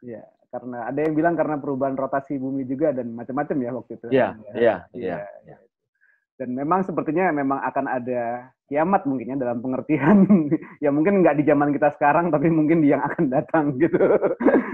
Ya, 0.01 0.25
karena 0.57 0.89
ada 0.89 1.01
yang 1.05 1.13
bilang 1.13 1.35
karena 1.37 1.61
perubahan 1.61 1.93
rotasi 1.93 2.41
bumi 2.41 2.65
juga 2.65 2.97
dan 2.97 3.13
macam-macam 3.13 3.57
ya 3.61 3.71
waktu 3.77 3.93
itu. 4.01 4.07
Iya, 4.09 4.29
iya, 4.57 4.75
iya. 4.97 5.17
iya. 5.45 5.57
Dan 6.37 6.57
memang 6.57 6.85
sepertinya 6.85 7.29
memang 7.33 7.61
akan 7.61 7.87
ada 7.89 8.53
kiamat 8.67 9.05
mungkin 9.07 9.33
ya 9.33 9.37
dalam 9.39 9.63
pengertian 9.63 10.27
ya 10.85 10.91
mungkin 10.91 11.23
nggak 11.23 11.39
di 11.39 11.45
zaman 11.47 11.71
kita 11.71 11.93
sekarang 11.95 12.35
tapi 12.35 12.51
mungkin 12.51 12.83
di 12.83 12.91
yang 12.91 13.05
akan 13.05 13.31
datang 13.31 13.73
gitu. 13.83 14.01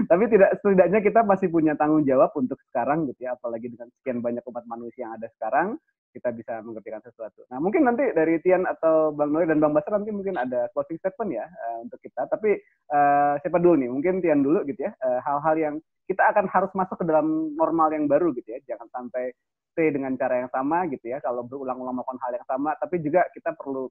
tapi 0.09 0.23
tidak 0.33 0.57
setidaknya 0.59 0.99
kita 0.99 1.21
masih 1.21 1.47
punya 1.53 1.77
tanggung 1.77 2.01
jawab 2.03 2.33
untuk 2.33 2.57
sekarang 2.71 3.05
gitu 3.11 3.29
ya 3.29 3.37
apalagi 3.37 3.69
dengan 3.69 3.87
sekian 4.01 4.19
banyak 4.19 4.43
umat 4.49 4.65
manusia 4.65 5.07
yang 5.07 5.13
ada 5.13 5.29
sekarang 5.37 5.77
kita 6.13 6.29
bisa 6.29 6.61
mengerjakan 6.61 7.01
sesuatu. 7.01 7.41
Nah, 7.49 7.57
mungkin 7.57 7.89
nanti 7.89 8.13
dari 8.13 8.37
Tian 8.45 8.69
atau 8.69 9.09
Bang 9.09 9.33
Noy 9.33 9.49
dan 9.49 9.57
Bang 9.57 9.73
Basar 9.73 9.97
nanti 9.97 10.13
mungkin 10.13 10.37
ada 10.37 10.69
closing 10.71 11.01
statement 11.01 11.33
ya 11.33 11.45
uh, 11.49 11.81
untuk 11.81 11.97
kita. 12.05 12.29
Tapi 12.29 12.61
uh, 12.93 13.41
siapa 13.41 13.57
dulu 13.57 13.81
nih? 13.81 13.89
Mungkin 13.89 14.21
Tian 14.21 14.45
dulu 14.45 14.61
gitu 14.69 14.85
ya. 14.85 14.93
Hal-hal 15.25 15.55
uh, 15.57 15.61
yang 15.61 15.75
kita 16.05 16.23
akan 16.29 16.45
harus 16.53 16.69
masuk 16.77 17.01
ke 17.01 17.05
dalam 17.09 17.57
normal 17.57 17.89
yang 17.91 18.05
baru 18.05 18.29
gitu 18.37 18.53
ya. 18.53 18.59
Jangan 18.69 18.87
sampai 18.93 19.33
stay 19.73 19.89
dengan 19.89 20.13
cara 20.13 20.45
yang 20.45 20.51
sama 20.53 20.85
gitu 20.93 21.09
ya. 21.09 21.17
Kalau 21.19 21.41
berulang-ulang 21.41 21.97
melakukan 21.97 22.21
hal 22.21 22.37
yang 22.37 22.45
sama, 22.45 22.77
tapi 22.77 23.01
juga 23.01 23.25
kita 23.33 23.57
perlu 23.57 23.89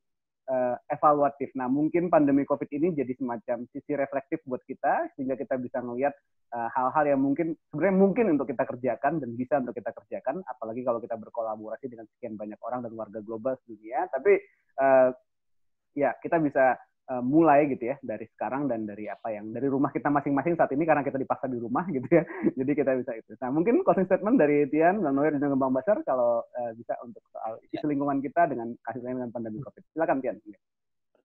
uh, 0.53 0.77
evaluatif. 0.93 1.49
Nah, 1.57 1.67
mungkin 1.73 2.13
pandemi 2.13 2.45
COVID 2.45 2.69
ini 2.69 2.93
jadi 2.93 3.17
semacam 3.17 3.65
sisi 3.73 3.97
reflektif 3.97 4.45
buat 4.45 4.61
kita, 4.69 5.17
sehingga 5.17 5.35
kita 5.41 5.57
bisa 5.57 5.81
melihat 5.81 6.13
uh, 6.53 6.69
hal-hal 6.77 7.17
yang 7.17 7.21
mungkin 7.25 7.57
sebenarnya 7.73 7.97
mungkin 7.97 8.27
untuk 8.37 8.53
kita 8.53 8.69
kerjakan 8.69 9.25
dan 9.25 9.31
bisa 9.33 9.65
untuk 9.65 9.73
kita 9.73 9.91
kerjakan, 9.97 10.45
apalagi 10.45 10.85
kalau 10.85 11.01
kita 11.01 11.17
berkolaborasi 11.17 11.89
dengan 11.89 12.05
sekian 12.13 12.37
banyak 12.37 12.61
orang 12.61 12.85
dan 12.85 12.93
warga 12.93 13.25
global 13.25 13.57
dunia. 13.65 14.05
Tapi 14.13 14.33
uh, 14.79 15.09
ya 15.97 16.13
kita 16.21 16.37
bisa 16.41 16.77
uh, 17.11 17.23
mulai 17.25 17.67
gitu 17.73 17.91
ya 17.91 17.97
dari 18.05 18.29
sekarang 18.37 18.71
dan 18.71 18.87
dari 18.87 19.11
apa 19.11 19.33
yang 19.35 19.51
dari 19.51 19.67
rumah 19.67 19.91
kita 19.91 20.13
masing-masing 20.13 20.55
saat 20.55 20.71
ini 20.71 20.87
karena 20.87 21.03
kita 21.03 21.19
dipaksa 21.19 21.51
di 21.51 21.59
rumah 21.59 21.89
gitu 21.91 22.07
ya. 22.07 22.23
Jadi 22.59 22.73
kita 22.77 22.93
bisa 22.99 23.13
itu. 23.17 23.33
Nah, 23.41 23.51
mungkin 23.51 23.83
closing 23.83 24.07
statement 24.07 24.37
dari 24.39 24.69
Tian, 24.71 25.03
Bang 25.03 25.17
Noir 25.19 25.35
dan 25.35 25.57
Bang 25.57 25.75
Basar 25.75 26.05
kalau 26.07 26.45
uh, 26.45 26.73
bisa 26.77 26.95
untuk 27.03 27.23
soal 27.33 27.59
isu 27.73 27.87
lingkungan 27.89 28.23
kita 28.23 28.47
dengan 28.51 28.77
kasusnya 28.87 29.19
dengan 29.19 29.33
pandemi 29.35 29.59
Covid. 29.65 29.83
Silakan 29.97 30.19
Tian. 30.23 30.37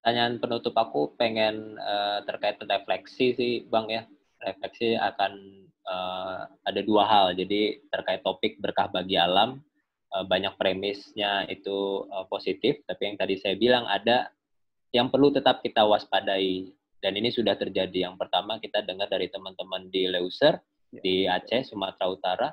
Pertanyaan 0.01 0.39
penutup 0.39 0.73
aku 0.77 1.13
pengen 1.19 1.75
uh, 1.77 2.23
terkait 2.23 2.57
refleksi 2.63 3.35
sih, 3.35 3.53
Bang 3.67 3.91
ya. 3.91 4.07
Refleksi 4.37 4.95
akan 4.95 5.33
uh, 5.83 6.47
ada 6.63 6.81
dua 6.85 7.03
hal. 7.05 7.25
Jadi 7.35 7.81
terkait 7.91 8.21
topik 8.23 8.61
berkah 8.61 8.87
bagi 8.87 9.19
alam, 9.19 9.61
banyak 10.07 10.55
premisnya 10.55 11.43
itu 11.51 12.07
positif, 12.31 12.79
tapi 12.87 13.11
yang 13.11 13.19
tadi 13.19 13.35
saya 13.43 13.59
bilang 13.59 13.83
ada 13.91 14.31
yang 14.97 15.13
perlu 15.13 15.29
tetap 15.29 15.61
kita 15.61 15.85
waspadai 15.85 16.73
dan 16.97 17.13
ini 17.13 17.29
sudah 17.29 17.53
terjadi. 17.53 18.09
Yang 18.09 18.17
pertama 18.17 18.57
kita 18.57 18.81
dengar 18.81 19.05
dari 19.05 19.29
teman-teman 19.29 19.93
di 19.93 20.09
Leuser 20.09 20.57
ya. 20.89 21.01
di 21.05 21.15
Aceh, 21.29 21.69
Sumatera 21.69 22.05
Utara, 22.09 22.49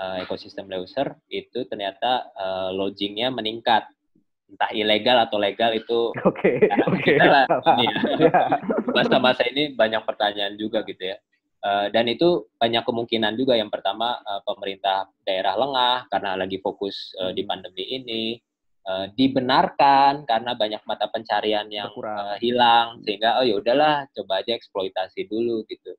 uh, 0.00 0.16
ekosistem 0.24 0.72
Leuser 0.72 1.12
itu 1.28 1.68
ternyata 1.68 2.32
uh, 2.32 2.70
lodgingnya 2.72 3.28
meningkat. 3.28 3.84
Entah 4.52 4.68
ilegal 4.76 5.16
atau 5.28 5.40
legal 5.40 5.72
itu 5.72 6.12
Oke. 6.28 6.60
Okay, 6.60 6.68
ya, 6.72 6.84
okay. 6.88 7.16
lah 7.20 7.44
ini 7.76 7.84
ya. 7.88 8.00
ya. 8.28 8.40
Masa-masa 8.88 9.44
ini 9.48 9.76
banyak 9.76 10.04
pertanyaan 10.08 10.56
juga 10.56 10.84
gitu 10.88 11.12
ya. 11.12 11.16
Uh, 11.62 11.86
dan 11.94 12.08
itu 12.08 12.48
banyak 12.56 12.82
kemungkinan 12.84 13.36
juga. 13.36 13.56
Yang 13.56 13.80
pertama 13.80 14.16
uh, 14.24 14.40
pemerintah 14.44 15.08
daerah 15.28 15.56
lengah 15.60 16.08
karena 16.08 16.40
lagi 16.40 16.56
fokus 16.64 17.12
uh, 17.20 17.32
di 17.36 17.44
hmm. 17.44 17.48
pandemi 17.52 17.84
ini 17.92 18.22
uh, 18.86 19.06
dibenarkan 19.14 20.26
karena 20.26 20.52
banyak 20.54 20.82
mata 20.86 21.06
pencarian 21.10 21.66
yang 21.70 21.90
uh, 21.90 22.36
hilang 22.38 23.02
sehingga 23.06 23.38
oh 23.38 23.44
ya 23.46 23.58
udahlah 23.58 24.06
coba 24.14 24.42
aja 24.42 24.54
eksploitasi 24.54 25.30
dulu 25.30 25.62
gitu. 25.70 25.94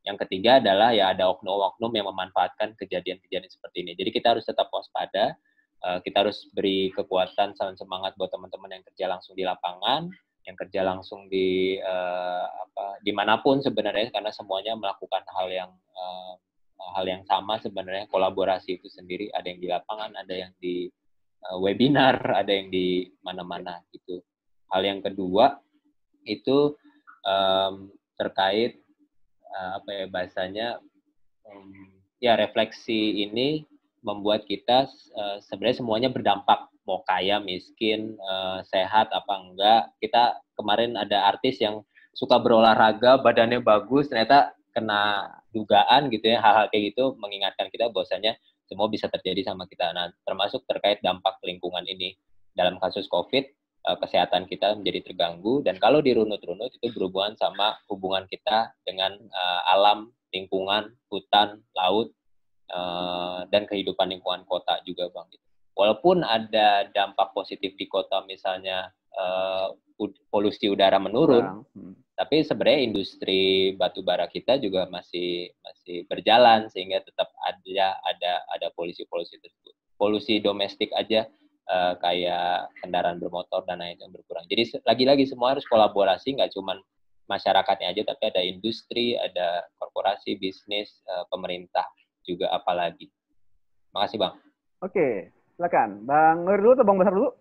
Yang 0.00 0.24
ketiga 0.26 0.64
adalah 0.64 0.96
ya 0.96 1.12
ada 1.12 1.28
oknum-oknum 1.28 1.92
yang 1.92 2.08
memanfaatkan 2.08 2.72
kejadian-kejadian 2.80 3.52
seperti 3.52 3.84
ini. 3.84 3.92
Jadi 3.92 4.10
kita 4.16 4.32
harus 4.32 4.48
tetap 4.48 4.72
waspada, 4.72 5.36
uh, 5.84 6.00
kita 6.00 6.24
harus 6.24 6.48
beri 6.56 6.88
kekuatan 6.96 7.52
dan 7.52 7.76
semangat 7.76 8.16
buat 8.16 8.32
teman-teman 8.32 8.80
yang 8.80 8.84
kerja 8.88 9.12
langsung 9.12 9.36
di 9.36 9.44
lapangan, 9.44 10.08
yang 10.48 10.56
kerja 10.56 10.80
langsung 10.80 11.28
di 11.28 11.76
uh, 11.84 12.46
apa 12.48 12.96
di 13.04 13.12
mana 13.12 13.44
pun 13.44 13.60
sebenarnya 13.60 14.08
karena 14.08 14.32
semuanya 14.32 14.72
melakukan 14.72 15.20
hal 15.36 15.52
yang 15.52 15.70
uh, 15.92 16.34
hal 16.96 17.04
yang 17.04 17.20
sama 17.28 17.60
sebenarnya 17.60 18.08
kolaborasi 18.08 18.80
itu 18.80 18.88
sendiri 18.88 19.28
ada 19.36 19.46
yang 19.52 19.60
di 19.60 19.68
lapangan, 19.68 20.16
ada 20.16 20.32
yang 20.34 20.52
di 20.56 20.88
webinar, 21.60 22.20
ada 22.36 22.52
yang 22.52 22.68
di 22.68 23.08
mana-mana 23.24 23.80
gitu. 23.90 24.20
Hal 24.70 24.86
yang 24.86 25.00
kedua 25.02 25.58
itu 26.28 26.76
um, 27.24 27.90
terkait 28.20 28.80
uh, 29.48 29.80
apa 29.80 29.88
ya 29.90 30.04
bahasanya 30.06 30.68
um, 31.48 31.90
ya 32.20 32.36
refleksi 32.36 33.24
ini 33.24 33.64
membuat 34.04 34.44
kita 34.44 34.88
uh, 35.16 35.36
sebenarnya 35.44 35.80
semuanya 35.80 36.08
berdampak 36.12 36.68
mau 36.88 37.04
kaya 37.04 37.40
miskin 37.40 38.16
uh, 38.20 38.64
sehat 38.68 39.12
apa 39.12 39.32
enggak 39.36 39.82
kita 40.00 40.40
kemarin 40.56 40.96
ada 40.96 41.28
artis 41.28 41.60
yang 41.60 41.84
suka 42.16 42.40
berolahraga 42.40 43.20
badannya 43.20 43.60
bagus 43.60 44.08
ternyata 44.08 44.52
kena 44.72 45.28
dugaan 45.50 46.08
gitu 46.08 46.30
ya 46.30 46.38
hal-hal 46.40 46.70
kayak 46.70 46.94
gitu 46.94 47.14
mengingatkan 47.18 47.68
kita 47.72 47.90
bahwasanya 47.90 48.38
semua 48.70 48.86
bisa 48.86 49.10
terjadi 49.10 49.50
sama 49.50 49.66
kita. 49.66 49.90
Nah, 49.90 50.14
termasuk 50.22 50.62
terkait 50.70 51.02
dampak 51.02 51.42
lingkungan 51.42 51.82
ini. 51.90 52.14
Dalam 52.54 52.78
kasus 52.78 53.10
COVID, 53.10 53.44
eh, 53.86 53.96
kesehatan 53.98 54.46
kita 54.46 54.78
menjadi 54.78 55.10
terganggu 55.10 55.66
dan 55.66 55.78
kalau 55.82 55.98
dirunut-runut 55.98 56.70
itu 56.78 56.94
berhubungan 56.94 57.34
sama 57.34 57.74
hubungan 57.90 58.26
kita 58.30 58.70
dengan 58.86 59.14
uh, 59.18 59.60
alam, 59.70 60.10
lingkungan, 60.30 60.94
hutan, 61.10 61.62
laut, 61.74 62.10
uh, 62.70 63.46
dan 63.50 63.66
kehidupan 63.66 64.10
lingkungan 64.14 64.46
kota 64.46 64.78
juga, 64.86 65.10
Bang. 65.10 65.30
Walaupun 65.74 66.26
ada 66.26 66.90
dampak 66.90 67.34
positif 67.34 67.74
di 67.78 67.86
kota, 67.86 68.22
misalnya 68.26 68.90
polusi 70.28 70.70
udara 70.70 70.96
menurun, 70.96 71.64
hmm. 71.72 72.09
Tapi 72.20 72.44
sebenarnya 72.44 72.84
industri 72.84 73.72
batu 73.80 74.04
bara 74.04 74.28
kita 74.28 74.60
juga 74.60 74.84
masih 74.92 75.48
masih 75.64 76.04
berjalan 76.04 76.68
sehingga 76.68 77.00
tetap 77.00 77.32
ada 77.48 77.96
ada 78.04 78.32
ada 78.52 78.68
polusi-polusi 78.76 79.40
tersebut. 79.40 79.72
Polusi 79.96 80.36
domestik 80.36 80.92
aja 80.92 81.24
uh, 81.64 81.96
kayak 81.96 82.76
kendaraan 82.84 83.16
bermotor 83.16 83.64
dan 83.64 83.80
lain 83.80 83.96
yang 83.96 84.12
berkurang. 84.12 84.44
Jadi 84.52 84.84
lagi-lagi 84.84 85.24
semua 85.24 85.56
harus 85.56 85.64
kolaborasi, 85.64 86.36
nggak 86.36 86.52
cuma 86.52 86.76
masyarakatnya 87.24 87.88
aja, 87.88 88.02
tapi 88.04 88.28
ada 88.28 88.44
industri, 88.44 89.16
ada 89.16 89.64
korporasi, 89.80 90.36
bisnis, 90.36 91.00
uh, 91.08 91.24
pemerintah 91.32 91.88
juga 92.20 92.52
apalagi. 92.52 93.08
Makasih 93.96 94.20
bang. 94.20 94.34
Oke, 94.84 95.08
silakan. 95.56 96.04
Bang 96.04 96.44
Nur 96.44 96.60
dulu 96.60 96.72
atau 96.76 96.84
Bang 96.84 97.00
Besar 97.00 97.16
dulu? 97.16 97.32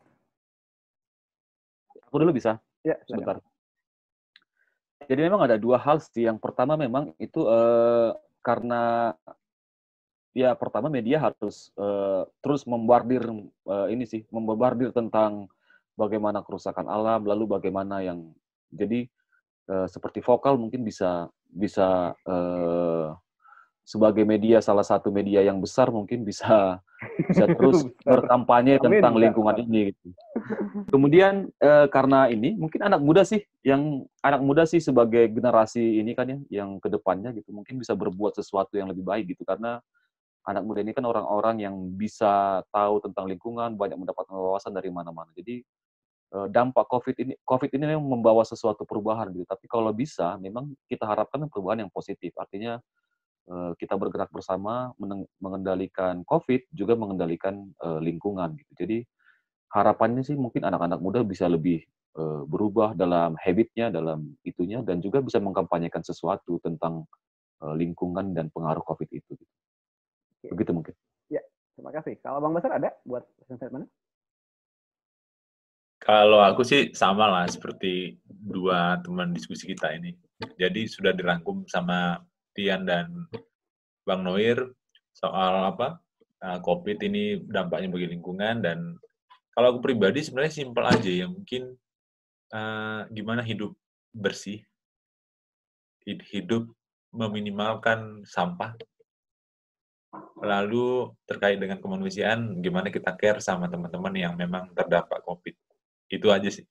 Aku 2.07 2.15
dulu 2.15 2.31
bisa? 2.31 2.63
Ya, 2.87 2.95
sebentar. 3.03 3.43
Jadi 5.09 5.25
memang 5.25 5.41
ada 5.41 5.57
dua 5.57 5.81
hal 5.81 5.97
sih. 5.97 6.29
Yang 6.29 6.37
pertama 6.37 6.77
memang 6.77 7.17
itu 7.17 7.41
uh, 7.49 8.13
karena 8.45 9.17
ya 10.37 10.53
pertama 10.53 10.87
media 10.87 11.17
harus 11.17 11.73
uh, 11.73 12.29
terus 12.45 12.63
membardir 12.69 13.25
uh, 13.65 13.89
ini 13.89 14.05
sih, 14.05 14.21
membardir 14.29 14.93
tentang 14.93 15.49
bagaimana 15.97 16.45
kerusakan 16.45 16.85
alam, 16.85 17.25
lalu 17.25 17.49
bagaimana 17.49 18.05
yang 18.05 18.29
jadi 18.69 19.09
uh, 19.73 19.89
seperti 19.89 20.21
vokal 20.21 20.61
mungkin 20.61 20.85
bisa 20.85 21.25
bisa 21.49 22.13
uh, 22.29 23.17
sebagai 23.89 24.21
media 24.21 24.61
salah 24.61 24.85
satu 24.85 25.09
media 25.09 25.41
yang 25.41 25.57
besar 25.57 25.89
mungkin 25.89 26.21
bisa 26.21 26.77
bisa 27.25 27.49
terus 27.57 27.89
berkampanye 28.05 28.77
tentang 28.77 29.17
lingkungan 29.17 29.65
ini 29.65 29.89
gitu. 29.89 30.13
Kemudian 30.93 31.49
eh, 31.57 31.89
karena 31.89 32.29
ini 32.29 32.53
mungkin 32.53 32.85
anak 32.85 33.01
muda 33.01 33.25
sih 33.25 33.41
yang 33.65 34.05
anak 34.21 34.45
muda 34.45 34.69
sih 34.69 34.77
sebagai 34.77 35.25
generasi 35.33 35.81
ini 36.05 36.13
kan 36.13 36.29
ya 36.29 36.61
yang 36.61 36.77
ke 36.77 36.85
depannya 36.85 37.33
gitu 37.33 37.49
mungkin 37.49 37.81
bisa 37.81 37.97
berbuat 37.97 38.37
sesuatu 38.37 38.77
yang 38.77 38.93
lebih 38.93 39.01
baik 39.01 39.33
gitu 39.33 39.41
karena 39.41 39.81
anak 40.45 40.61
muda 40.69 40.85
ini 40.85 40.93
kan 40.93 41.09
orang-orang 41.09 41.65
yang 41.65 41.73
bisa 41.97 42.61
tahu 42.69 43.01
tentang 43.01 43.25
lingkungan 43.25 43.73
banyak 43.73 43.97
mendapat 43.97 44.29
wawasan 44.29 44.69
dari 44.69 44.93
mana-mana. 44.93 45.33
Jadi 45.33 45.65
eh, 46.37 46.47
dampak 46.53 46.85
COVID 46.85 47.15
ini 47.25 47.33
COVID 47.41 47.73
ini 47.73 47.97
memang 47.97 48.05
membawa 48.21 48.45
sesuatu 48.45 48.85
perubahan 48.85 49.33
gitu. 49.33 49.49
Tapi 49.49 49.65
kalau 49.65 49.89
bisa 49.97 50.37
memang 50.37 50.77
kita 50.85 51.09
harapkan 51.09 51.41
perubahan 51.49 51.81
yang 51.81 51.89
positif. 51.89 52.37
Artinya 52.37 52.77
kita 53.49 53.97
bergerak 53.97 54.29
bersama 54.29 54.93
mengendalikan 55.41 56.21
COVID 56.21 56.69
juga 56.69 56.93
mengendalikan 56.93 57.65
uh, 57.81 57.97
lingkungan 57.97 58.53
gitu. 58.53 58.71
Jadi 58.85 58.97
harapannya 59.73 60.21
sih 60.21 60.37
mungkin 60.37 60.65
anak-anak 60.65 61.01
muda 61.01 61.25
bisa 61.25 61.49
lebih 61.49 61.81
uh, 62.17 62.45
berubah 62.45 62.93
dalam 62.93 63.33
habitnya, 63.41 63.89
dalam 63.89 64.37
itunya 64.45 64.85
dan 64.85 65.01
juga 65.01 65.25
bisa 65.25 65.41
mengkampanyekan 65.41 66.05
sesuatu 66.05 66.61
tentang 66.61 67.09
uh, 67.65 67.73
lingkungan 67.73 68.37
dan 68.37 68.53
pengaruh 68.53 68.85
COVID 68.85 69.09
itu. 69.17 69.33
Gitu. 69.33 69.55
Begitu 70.53 70.71
mungkin. 70.71 70.93
Ya, 71.33 71.41
terima 71.73 71.89
kasih. 71.89 72.21
Kalau 72.21 72.37
Bang 72.41 72.53
Basar 72.53 72.77
ada 72.77 72.93
buat 73.01 73.25
mana? 73.73 73.89
Kalau 75.99 76.39
aku 76.39 76.63
sih 76.63 76.95
sama 76.95 77.27
lah 77.27 77.45
seperti 77.49 78.15
dua 78.25 79.01
teman 79.03 79.35
diskusi 79.35 79.67
kita 79.67 79.91
ini. 79.99 80.15
Jadi 80.55 80.87
sudah 80.87 81.11
dirangkum 81.11 81.67
sama 81.67 82.23
Tian 82.55 82.85
dan 82.85 83.29
Bang 84.03 84.25
Noir 84.25 84.73
soal 85.13 85.69
apa 85.69 85.99
uh, 86.43 86.59
COVID 86.63 86.97
ini 87.05 87.43
dampaknya 87.43 87.91
bagi 87.91 88.07
lingkungan 88.09 88.63
dan 88.63 88.97
kalau 89.53 89.75
aku 89.75 89.91
pribadi 89.91 90.23
sebenarnya 90.23 90.53
simpel 90.55 90.87
aja 90.87 91.11
ya 91.11 91.27
mungkin 91.27 91.75
uh, 92.55 93.03
gimana 93.11 93.43
hidup 93.43 93.75
bersih, 94.15 94.63
hidup 96.07 96.65
meminimalkan 97.11 98.23
sampah, 98.23 98.73
Lalu 100.39 101.13
terkait 101.27 101.59
dengan 101.59 101.77
kemanusiaan, 101.77 102.63
gimana 102.63 102.89
kita 102.89 103.13
care 103.13 103.43
sama 103.43 103.69
teman-teman 103.69 104.13
yang 104.15 104.33
memang 104.33 104.71
terdampak 104.73 105.21
COVID. 105.27 105.55
Itu 106.09 106.31
aja 106.33 106.49
sih. 106.49 106.65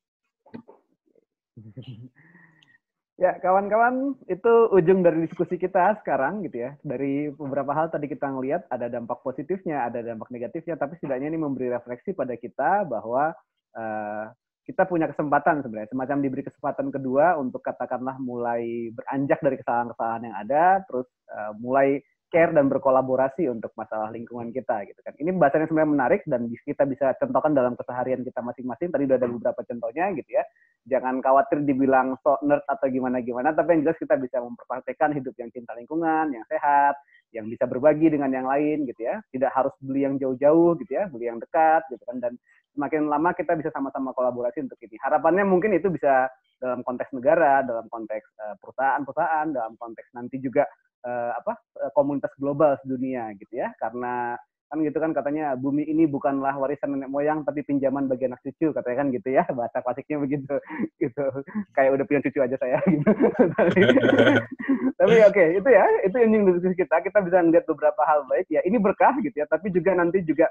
Ya, 3.18 3.34
kawan-kawan, 3.42 4.14
itu 4.30 4.52
ujung 4.70 5.02
dari 5.02 5.26
diskusi 5.26 5.58
kita 5.58 5.98
sekarang 6.06 6.46
gitu 6.46 6.70
ya. 6.70 6.78
Dari 6.86 7.34
beberapa 7.34 7.74
hal 7.74 7.90
tadi 7.90 8.06
kita 8.06 8.30
ngelihat 8.30 8.70
ada 8.70 8.86
dampak 8.86 9.26
positifnya, 9.26 9.90
ada 9.90 10.06
dampak 10.06 10.30
negatifnya, 10.30 10.78
tapi 10.78 10.94
setidaknya 11.02 11.34
ini 11.34 11.38
memberi 11.42 11.66
refleksi 11.66 12.14
pada 12.14 12.38
kita 12.38 12.86
bahwa 12.86 13.34
uh, 13.74 14.30
kita 14.62 14.86
punya 14.86 15.10
kesempatan 15.10 15.66
sebenarnya, 15.66 15.90
semacam 15.90 16.18
diberi 16.22 16.46
kesempatan 16.46 16.94
kedua 16.94 17.34
untuk 17.42 17.58
katakanlah 17.58 18.22
mulai 18.22 18.94
beranjak 18.94 19.42
dari 19.42 19.56
kesalahan-kesalahan 19.66 20.22
yang 20.22 20.36
ada, 20.38 20.64
terus 20.86 21.10
uh, 21.34 21.52
mulai 21.58 21.98
care 22.28 22.52
dan 22.52 22.68
berkolaborasi 22.68 23.48
untuk 23.48 23.72
masalah 23.74 24.12
lingkungan 24.12 24.52
kita 24.52 24.84
gitu 24.84 25.00
kan. 25.00 25.16
Ini 25.16 25.32
bahasannya 25.32 25.68
sebenarnya 25.68 25.92
menarik 25.96 26.22
dan 26.28 26.48
kita 26.52 26.84
bisa 26.84 27.16
contohkan 27.16 27.56
dalam 27.56 27.72
keseharian 27.72 28.20
kita 28.20 28.44
masing-masing. 28.44 28.92
Tadi 28.92 29.04
udah 29.08 29.16
ada 29.16 29.28
beberapa 29.28 29.60
contohnya 29.64 30.12
gitu 30.12 30.30
ya. 30.36 30.44
Jangan 30.88 31.20
khawatir 31.24 31.64
dibilang 31.64 32.16
so 32.20 32.36
nerd 32.44 32.64
atau 32.68 32.86
gimana-gimana, 32.88 33.52
tapi 33.56 33.76
yang 33.76 33.88
jelas 33.88 33.98
kita 34.00 34.16
bisa 34.20 34.40
memperpraktekkan 34.40 35.16
hidup 35.16 35.34
yang 35.40 35.48
cinta 35.52 35.72
lingkungan, 35.76 36.32
yang 36.32 36.44
sehat, 36.48 36.96
yang 37.32 37.48
bisa 37.48 37.64
berbagi 37.68 38.12
dengan 38.12 38.32
yang 38.32 38.46
lain 38.48 38.84
gitu 38.88 39.08
ya. 39.08 39.20
Tidak 39.32 39.50
harus 39.52 39.72
beli 39.80 40.04
yang 40.04 40.20
jauh-jauh 40.20 40.76
gitu 40.84 40.92
ya, 40.96 41.08
beli 41.08 41.28
yang 41.28 41.40
dekat 41.40 41.84
gitu 41.92 42.04
kan. 42.04 42.20
Dan 42.20 42.32
semakin 42.76 43.08
lama 43.08 43.32
kita 43.32 43.56
bisa 43.56 43.72
sama-sama 43.72 44.12
kolaborasi 44.12 44.64
untuk 44.68 44.80
ini. 44.84 45.00
Harapannya 45.00 45.44
mungkin 45.48 45.72
itu 45.76 45.88
bisa 45.88 46.28
dalam 46.60 46.84
konteks 46.84 47.14
negara, 47.14 47.64
dalam 47.64 47.88
konteks 47.88 48.26
eh, 48.36 48.54
perusahaan-perusahaan, 48.60 49.48
dalam 49.54 49.74
konteks 49.80 50.08
nanti 50.12 50.36
juga 50.42 50.66
uh, 51.04 51.32
apa 51.38 51.58
uh, 51.78 51.90
komunitas 51.94 52.32
global 52.38 52.74
sedunia 52.82 53.30
gitu 53.38 53.52
ya. 53.58 53.70
Karena 53.78 54.34
kan 54.68 54.84
gitu 54.84 55.00
kan 55.00 55.16
katanya 55.16 55.56
bumi 55.56 55.88
ini 55.88 56.04
bukanlah 56.04 56.52
warisan 56.60 56.92
nenek 56.92 57.08
moyang 57.08 57.40
tapi 57.40 57.64
pinjaman 57.64 58.04
bagi 58.04 58.28
anak 58.28 58.44
cucu 58.44 58.68
katanya 58.74 58.96
kan 59.00 59.08
gitu 59.14 59.28
ya. 59.32 59.44
Bahasa 59.52 59.78
klasiknya 59.84 60.18
begitu 60.20 60.54
gitu. 61.02 61.24
Kayak 61.76 61.90
udah 62.00 62.04
punya 62.04 62.20
cucu 62.24 62.38
aja 62.42 62.56
saya 62.60 62.78
gitu. 62.94 63.10
Tapi 64.98 65.14
oke 65.28 65.34
okay, 65.34 65.48
itu 65.56 65.68
ya 65.68 65.84
itu 66.04 66.16
yang 66.16 66.46
diskusi 66.46 66.76
kita. 66.78 66.96
Kita 67.04 67.18
bisa 67.24 67.44
melihat 67.44 67.64
beberapa 67.68 68.02
hal 68.04 68.26
baik. 68.28 68.46
Ya 68.50 68.60
ini 68.64 68.76
berkah 68.80 69.14
gitu 69.22 69.34
ya 69.34 69.46
tapi 69.46 69.72
juga 69.72 69.96
nanti 69.96 70.22
juga 70.24 70.48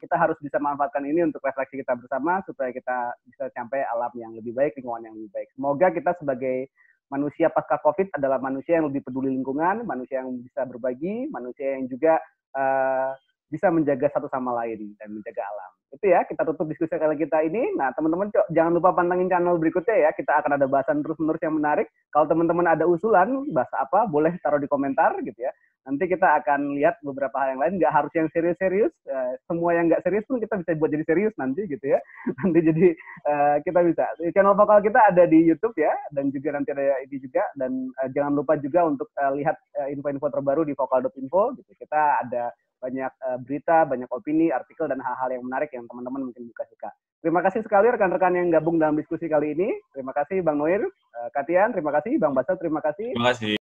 kita 0.00 0.16
harus 0.16 0.40
bisa 0.40 0.56
manfaatkan 0.56 1.04
ini 1.04 1.28
untuk 1.28 1.44
refleksi 1.44 1.84
kita 1.84 1.92
bersama 1.92 2.40
supaya 2.48 2.72
kita 2.72 3.12
bisa 3.28 3.52
sampai 3.52 3.84
alam 3.84 4.08
yang 4.16 4.32
lebih 4.32 4.56
baik 4.56 4.72
lingkungan 4.80 5.04
yang 5.04 5.14
lebih 5.14 5.30
baik. 5.30 5.48
Semoga 5.52 5.86
kita 5.92 6.10
sebagai 6.16 6.72
manusia 7.10 7.50
pasca 7.50 7.82
COVID 7.82 8.14
adalah 8.16 8.38
manusia 8.38 8.78
yang 8.78 8.88
lebih 8.88 9.02
peduli 9.02 9.34
lingkungan, 9.34 9.82
manusia 9.82 10.22
yang 10.22 10.30
bisa 10.40 10.62
berbagi, 10.64 11.26
manusia 11.28 11.76
yang 11.76 11.90
juga 11.90 12.22
uh, 12.54 13.12
bisa 13.50 13.66
menjaga 13.68 14.06
satu 14.14 14.30
sama 14.30 14.54
lain 14.62 14.94
dan 14.96 15.10
menjaga 15.10 15.42
alam. 15.42 15.70
Itu 15.90 16.06
ya, 16.06 16.22
kita 16.22 16.46
tutup 16.46 16.70
diskusi 16.70 16.94
kali 16.94 17.18
kita 17.18 17.42
ini. 17.42 17.74
Nah, 17.74 17.90
teman-teman 17.98 18.30
jangan 18.54 18.72
lupa 18.78 18.94
pantengin 18.94 19.26
channel 19.26 19.58
berikutnya 19.58 20.06
ya. 20.06 20.10
Kita 20.14 20.38
akan 20.38 20.54
ada 20.54 20.70
bahasan 20.70 21.02
terus-menerus 21.02 21.42
yang 21.42 21.58
menarik. 21.58 21.90
Kalau 22.14 22.30
teman-teman 22.30 22.70
ada 22.70 22.86
usulan, 22.86 23.42
bahasa 23.50 23.82
apa, 23.82 24.06
boleh 24.06 24.38
taruh 24.38 24.62
di 24.62 24.70
komentar 24.70 25.18
gitu 25.26 25.34
ya. 25.34 25.50
Nanti 25.88 26.06
kita 26.06 26.38
akan 26.44 26.76
lihat 26.78 27.02
beberapa 27.02 27.34
hal 27.40 27.56
yang 27.56 27.60
lain, 27.66 27.74
nggak 27.82 27.90
harus 27.90 28.12
yang 28.14 28.30
serius-serius. 28.30 28.92
Uh, 29.08 29.34
semua 29.50 29.74
yang 29.74 29.90
nggak 29.90 30.04
serius 30.06 30.22
pun 30.28 30.38
kita 30.38 30.60
bisa 30.60 30.76
buat 30.78 30.92
jadi 30.92 31.04
serius 31.08 31.34
nanti 31.40 31.66
gitu 31.66 31.82
ya. 31.82 31.98
Nanti 32.44 32.58
jadi 32.62 32.86
uh, 33.26 33.56
kita 33.64 33.80
bisa. 33.82 34.04
Channel 34.30 34.54
vokal 34.54 34.84
kita 34.86 35.00
ada 35.10 35.26
di 35.26 35.42
YouTube 35.42 35.74
ya, 35.74 35.90
dan 36.14 36.30
juga 36.30 36.54
nanti 36.54 36.70
ada 36.70 37.02
ini 37.02 37.16
juga. 37.18 37.42
Dan 37.58 37.90
uh, 37.98 38.08
jangan 38.14 38.32
lupa 38.38 38.54
juga 38.60 38.86
untuk 38.86 39.10
lihat 39.34 39.58
info-info 39.90 40.30
terbaru 40.30 40.62
di 40.68 40.76
vokal.info. 40.78 41.58
Gitu. 41.58 41.70
Kita 41.82 42.22
ada 42.22 42.54
banyak 42.80 43.12
uh, 43.22 43.38
berita, 43.38 43.84
banyak 43.84 44.08
opini, 44.08 44.48
artikel, 44.50 44.88
dan 44.88 44.98
hal-hal 45.04 45.28
yang 45.30 45.44
menarik 45.44 45.70
yang 45.76 45.84
teman-teman 45.86 46.32
mungkin 46.32 46.48
juga 46.48 46.64
suka. 46.66 46.90
Terima 47.20 47.44
kasih 47.44 47.60
sekali 47.60 47.92
rekan-rekan 47.92 48.32
yang 48.32 48.48
gabung 48.48 48.80
dalam 48.80 48.96
diskusi 48.96 49.28
kali 49.28 49.52
ini. 49.52 49.68
Terima 49.92 50.16
kasih 50.16 50.40
Bang 50.40 50.56
Noir, 50.56 50.80
uh, 50.82 51.28
Katian, 51.36 51.76
terima 51.76 51.92
kasih 51.92 52.16
Bang 52.16 52.32
Basel, 52.32 52.56
terima 52.56 52.80
kasih. 52.80 53.12
Terima 53.12 53.36
kasih. 53.36 53.59